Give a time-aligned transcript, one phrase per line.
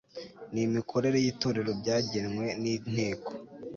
[0.53, 3.31] n imikorere y Itorero byagenwe n Inteko